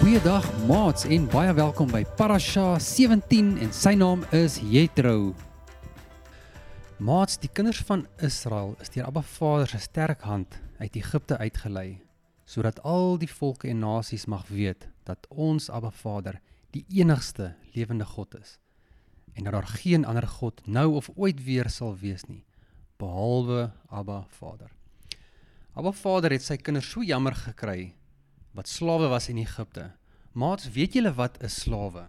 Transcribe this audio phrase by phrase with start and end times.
[0.00, 5.34] Goeiedag maats en baie welkom by Parasha 17 en sy naam is Jethro.
[6.96, 12.02] Maats, die kinders van Israel is deur Abba Vader se sterk hand uit Egipte uitgelei
[12.44, 16.40] sodat al die volke en nasies mag weet dat ons Abba Vader
[16.74, 18.58] die enigste lewende God is
[19.32, 22.42] en dat daar geen ander God nou of ooit weer sal wees nie
[23.02, 24.70] behalwe Abba Vader.
[25.74, 27.94] Abba Vader het sy kinders so jammer gekry
[28.52, 29.88] wat slawe was in Egipte.
[30.32, 32.08] Maats, weet julle wat 'n slawe?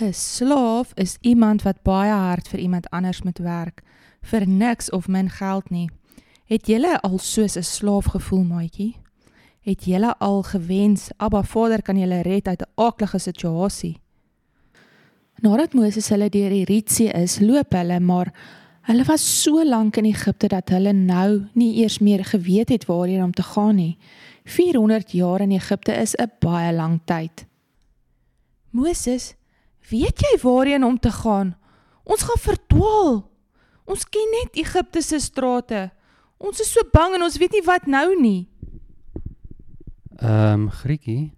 [0.00, 3.82] 'n Slaaf is iemand wat baie hard vir iemand anders moet werk
[4.22, 5.90] vir niks of min geld nie.
[6.52, 8.96] Het julle al soos 'n slaaf gevoel, maatjie?
[9.60, 14.00] Het julle al gewens Abba Vader kan julle red uit 'n aaklige situasie?
[15.40, 18.34] Nadat Moses hulle deur die Rietsee is, loop hulle, maar
[18.82, 23.22] hulle was so lank in Egipte dat hulle nou nie eers meer geweet het waarheen
[23.22, 23.98] om te gaan nie.
[24.44, 27.46] 400 jaar in Egipte is 'n baie lang tyd.
[28.70, 29.34] Moses,
[29.88, 31.56] weet jy waarheen om te gaan?
[32.04, 33.30] Ons gaan verdwaal.
[33.84, 35.90] Ons ken net Egipte se strate.
[36.42, 38.48] Ons is so bang en ons weet nie wat nou nie.
[40.18, 41.30] Ehm um, Griekie.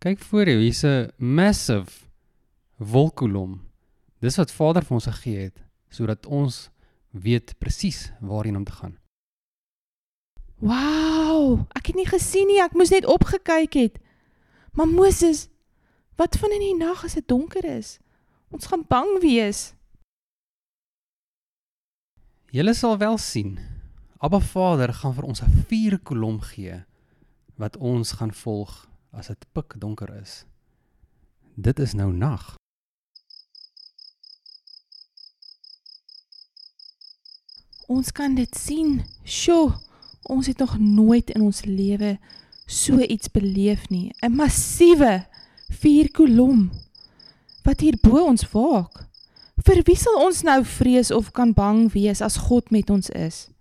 [0.00, 2.08] Kyk voor jou, hier's 'n massive
[2.76, 3.60] wolkkolom.
[4.20, 6.70] Dis wat Vader vir ons gegee het sodat ons
[7.10, 8.98] weet presies waarheen om te gaan.
[10.58, 13.98] Wow, ek het nie gesien nie, ek moes net opgekyk het.
[14.72, 15.48] Maar Moses,
[16.16, 17.98] wat van in die nag as dit donker is?
[18.50, 19.74] Ons gaan bang wees.
[22.50, 23.73] Julle sal wel sien.
[24.24, 26.84] Abba Vader gaan vir ons 'n vuurkolom gee
[27.60, 30.44] wat ons gaan volg as dit pikdonker is.
[31.54, 32.54] Dit is nou nag.
[37.86, 39.04] Ons kan dit sien.
[39.24, 39.74] Sjoe,
[40.22, 42.18] ons het nog nooit in ons lewe
[42.66, 44.12] so iets beleef nie.
[44.22, 45.26] 'n Massiewe
[45.68, 46.70] vuurkolom
[47.62, 49.08] wat hier bo ons waak.
[49.64, 53.53] Vir wie sal ons nou vrees of kan bang wees as God met ons is?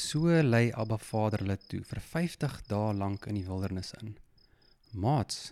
[0.00, 4.14] So lei Abba Vader hulle toe vir 50 dae lank in die wildernis in.
[4.96, 5.50] Maats,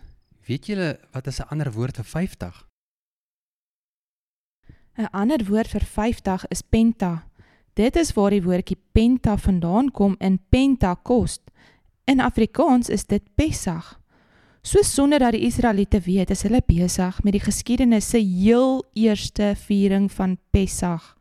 [0.49, 2.65] weet julle wat is 'n ander woord vir 50?
[4.97, 7.29] 'n Ander woord vir 50 is penta.
[7.75, 11.43] Dit is waar die woordjie penta vandaan kom in Pentekost.
[12.05, 14.01] In Afrikaans is dit Pessach.
[14.63, 19.55] So sonder dat die Israeliete weet, is hulle besig met die geskiedenis se heel eerste
[19.57, 21.17] viering van Pessach.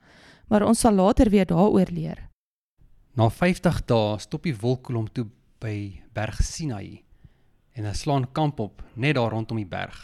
[0.48, 2.27] Maar ons sal later weer daaroor leer.
[3.18, 5.24] Na 50 dae stop die wolkkolom toe
[5.58, 7.00] by Berg Sinai
[7.74, 10.04] en hulle slaan kamp op net daar rondom die berg.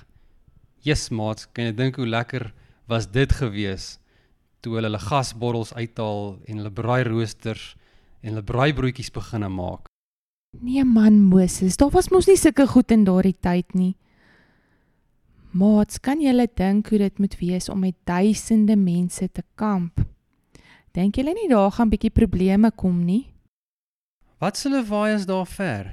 [0.81, 2.47] Jesus maats, kan jy dink hoe lekker
[2.89, 3.99] was dit gewees
[4.65, 7.75] toe hulle hulle gasbottels uithaal en hulle braairoosters
[8.23, 9.85] en hulle braaibroodjies begine maak.
[10.57, 13.93] Nee man Moses, daar was mos nie sulke goed in daardie tyd nie.
[15.53, 20.01] Maats, kan julle dink hoe dit moet wees om met duisende mense te kamp?
[20.93, 23.31] Dink julle nie daar gaan bietjie probleme kom nie?
[24.37, 25.89] Wat s'hulle waai is daar ver?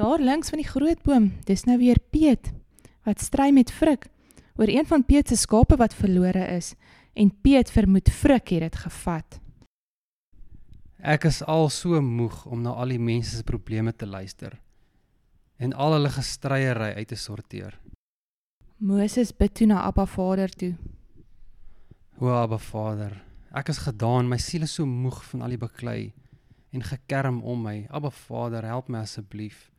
[0.00, 2.48] Daar links van die groot boom, dis nou weer Piet
[3.04, 4.08] wat stry met Frik
[4.56, 6.72] oor een van Piet se skape wat verlore is
[7.12, 9.40] en Piet vermoed Frik het dit gevat.
[11.00, 14.56] Ek is al so moeg om na al die mense se probleme te luister
[15.60, 17.76] en al hulle gestryery uit te sorteer.
[18.80, 20.72] Moses bid toe na Abba Vader toe.
[22.16, 23.18] O Abba Vader,
[23.54, 26.12] ek is gedaan, my siel is so moeg van al die beklei
[26.70, 27.86] en gekerm om my.
[27.90, 29.70] Abba Vader, help my asseblief.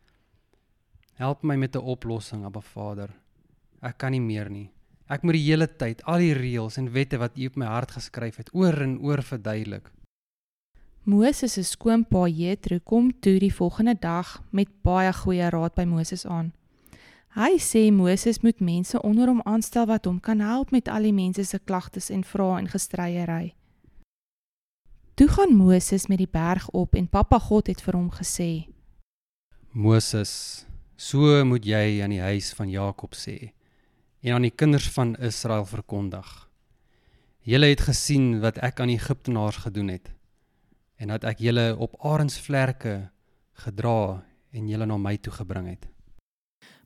[1.16, 3.10] Help my met 'n oplossing, Abba Vader.
[3.82, 4.72] Ek kan nie meer nie.
[5.08, 7.92] Ek moet die hele tyd al die reëls en wette wat U op my hart
[7.92, 9.92] geskryf het oor en oor verduidelik.
[11.04, 16.26] Moses se skoonpa Jethro kom toe die volgende dag met baie goeie raad by Moses
[16.26, 16.54] aan.
[17.34, 21.14] Hy sê Moses moet mense onder hom aanstel wat hom kan help met al die
[21.14, 23.54] mense se klagtes en vrae en gestryery.
[25.14, 28.68] Toe gaan Moses met die berg op en Pappa God het vir hom gesê:
[29.72, 30.66] Moses,
[30.96, 33.52] so moet jy aan die huis van Jakob sê
[34.22, 36.28] en aan die kinders van Israel verkondig.
[37.44, 40.12] Julle het gesien wat ek aan die Egiptenaars gedoen het
[41.02, 43.10] en dat ek julle op arensvlerke
[43.66, 44.22] gedra
[44.54, 45.88] en julle na my toe gebring het.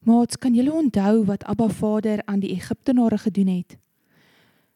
[0.02, 3.78] "Maats, kan julle onthou wat Abba Vader aan die Egiptenare gedoen het?"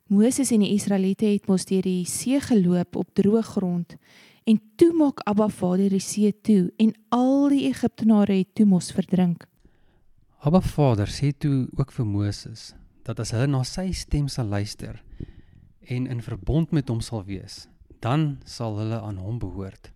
[0.09, 3.91] Moses en die Israeliete het mos deur die see geloop op droë grond
[4.50, 8.88] en toe maak Abba Vader die see toe en al die Egiptenare het toe mos
[8.89, 9.44] verdrink.
[10.41, 12.71] Abba Vader sê toe ook vir Moses
[13.06, 14.97] dat as hulle na sy stem sal luister
[15.85, 17.67] en in verbond met hom sal wees,
[18.01, 19.91] dan sal hulle aan hom behoort.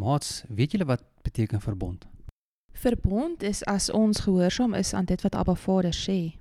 [0.00, 2.06] Maats, weet julle wat beteken verbond?
[2.72, 6.38] Verbond is as ons gehoorsaam is aan dit wat Abba Vader sê.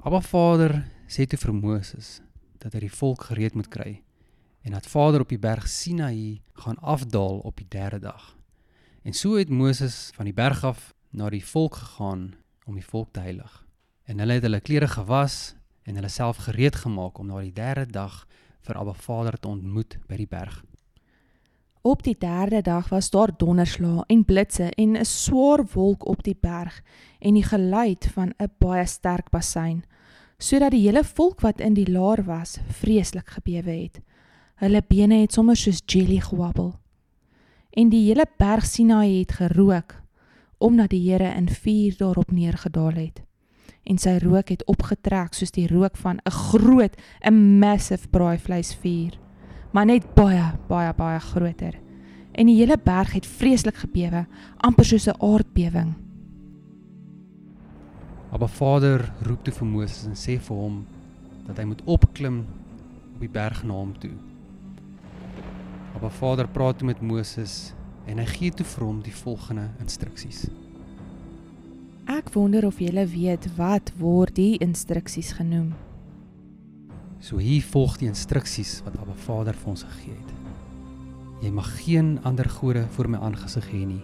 [0.00, 0.78] Abba Vader
[1.10, 2.20] sê toe vir Moses
[2.62, 4.02] dat hy die volk gereed moet kry
[4.62, 8.36] en dat Vader op die berg Sinaï gaan afdaal op die derde dag.
[9.02, 12.34] En so het Moses van die berg af na die volk gegaan
[12.66, 13.66] om die volk te heilig.
[14.04, 17.86] En hulle het hulle klere gewas en hulle self gereed gemaak om na die derde
[17.90, 18.26] dag
[18.60, 20.60] vir Abba Vader te ontmoet by die berg.
[21.82, 26.36] Op die derde dag was daar donderslae en blitse en 'n swaar wolk op die
[26.40, 26.82] berg
[27.18, 29.84] en die geluid van 'n baie sterk bassein,
[30.40, 34.00] sodat die hele volk wat in die laar was, vreeslik gebewe het.
[34.60, 36.74] Hulle bene het sommer soos jelly gewabbel.
[37.76, 39.98] En die hele berg Sinaï het gerook
[40.60, 43.22] omdat die Here in vuur daarop neergedaal het.
[43.88, 49.16] En sy rook het opgetrek soos die rook van 'n groot, 'n massive braaivleisvuur
[49.70, 51.78] maar net baie, baie, baie groter.
[52.32, 54.26] En die hele berg het vreeslik gebewe,
[54.56, 55.94] amper soos 'n aardbewing.
[58.30, 60.84] Abba Vader roep toe vir Moses en sê vir hom
[61.48, 62.44] dat hy moet opklim
[63.16, 64.12] op die berg na hom toe.
[65.98, 67.72] Abba Vader praat toe met Moses
[68.06, 70.44] en hy gee toe vir hom die volgende instruksies.
[72.10, 75.72] Ek wonder of julle weet wat word die instruksies genoem.
[77.18, 80.32] So hier volg die instruksies wat Abba Vader vir ons gegee het.
[81.42, 84.02] Jy mag geen ander gode voor my aangesig hê nie.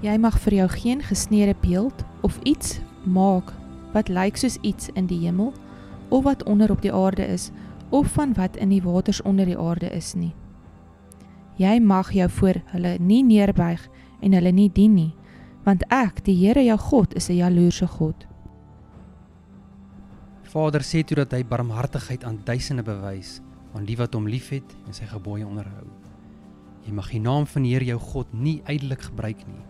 [0.00, 3.52] Jy mag vir jou geen gesneede beeld of iets maak
[3.92, 5.52] wat lyk soos iets in die hemel
[6.08, 7.50] of wat onder op die aarde is
[7.90, 10.32] of van wat in die waters onder die aarde is nie.
[11.60, 13.82] Jy mag jou voor hulle nie neerbuig
[14.20, 15.12] en hulle nie dien nie,
[15.66, 18.26] want ek, die Here jou God, is 'n jaloerse God.
[20.42, 23.40] Vader sê toe dat hy barmhartigheid aan duisende bewys
[23.74, 25.86] aan die wat hom liefhet en sy gebooie onderhou.
[26.86, 29.62] Jy mag die naam van die Here jou God nie ydelik gebruik nie,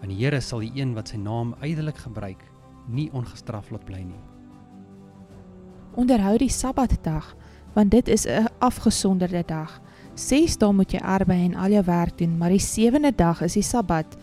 [0.00, 2.40] want die Here sal die een wat sy naam ydelik gebruik,
[2.88, 4.22] nie ongestraf laat bly nie.
[6.00, 7.34] Onderhou die Sabbatdag,
[7.74, 9.80] want dit is 'n afgesonderde dag.
[10.14, 13.52] 6 dae moet jy arbei en al jou werk doen, maar die sewende dag is
[13.52, 14.16] die Sabbat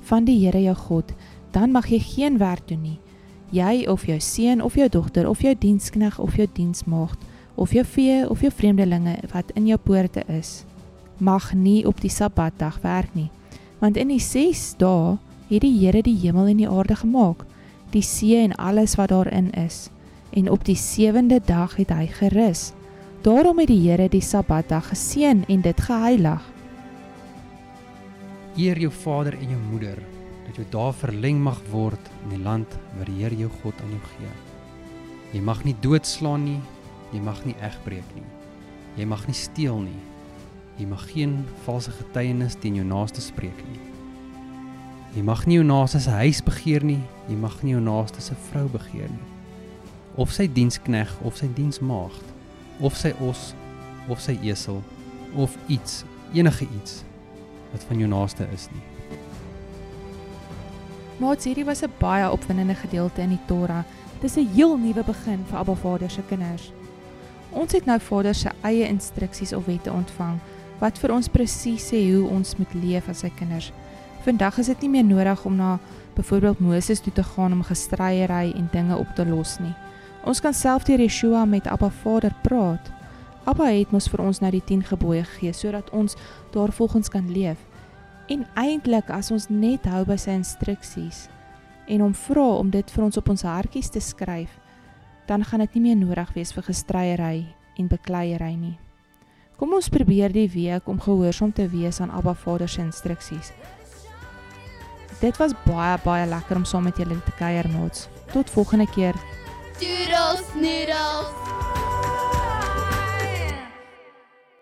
[0.00, 1.12] van die Here jou God.
[1.50, 3.00] Dan mag jy geen werk doen nie.
[3.50, 7.18] Jy of jou seun of jou dogter of jou dienskneg of jou diensmaagd
[7.54, 10.64] of jou vee of jou vreemdelinge wat in jou poorte is,
[11.18, 13.30] mag nie op die Sabbatdag werk nie.
[13.84, 15.18] Want in die 6 dae
[15.50, 17.42] het die Here die hemel en die aarde gemaak,
[17.92, 19.90] die see en alles wat daarin is.
[20.32, 22.70] En op die sewende dag het hy gerus.
[23.28, 26.46] Daarom het die Here die Sabbatdag geseën en dit geheilig.
[28.56, 30.00] Eer jou vader en jou moeder
[30.46, 33.92] dat jou dae verleng mag word in die land wat die Here jou God aan
[33.98, 34.32] jou gee.
[35.36, 36.60] Jy mag nie doodslaan nie,
[37.12, 38.26] jy mag nie egbreek nie.
[38.96, 40.00] Jy mag nie steel nie.
[40.74, 43.80] Jy mag geen valse getuienis teen jou naaste spreek nie.
[45.14, 48.34] Jy mag nie jou naaste se huis begeer nie, jy mag nie jou naaste se
[48.48, 49.28] vrou begeer nie.
[50.18, 52.32] Of sy dienskneg of sy diensmaagd,
[52.82, 53.52] of sy os
[54.10, 54.82] of sy esel
[55.38, 56.02] of iets,
[56.34, 57.04] enige iets
[57.72, 58.82] wat van jou naaste is nie.
[61.22, 63.84] Maats, hierdie was 'n baie opwindende gedeelte in die Torah.
[64.20, 66.72] Dis 'n heel nuwe begin vir Abba Vader se kinders.
[67.50, 70.40] Ons het nou Vader se eie instruksies of wette ontvang
[70.84, 73.70] wat vir ons presies sê hoe ons moet leef as sy kinders.
[74.24, 75.78] Vandag is dit nie meer nodig om na
[76.16, 79.72] byvoorbeeld Moses toe te gaan om gestryery en dinge op te los nie.
[80.28, 82.92] Ons kan self deur Yeshua met Abba Vader praat.
[83.48, 86.16] Abba het ons vir ons nou die 10 gebooie gegee sodat ons
[86.52, 87.60] daarvolgens kan leef.
[88.28, 91.28] En eintlik as ons net hou by sy instruksies
[91.88, 94.52] en hom vra om dit vir ons op ons hartjies te skryf,
[95.28, 97.36] dan gaan dit nie meer nodig wees vir gestryery
[97.76, 98.78] en bekleierery nie.
[99.64, 103.48] Kom ons probeer die week om gehoorsaam te wees aan Abba Vader se instruksies.
[105.22, 108.04] Dit was baie baie lekker om saam met julle te kuier, maats.
[108.34, 109.16] Tot volgende keer.
[109.80, 111.43] Doodles, noodles.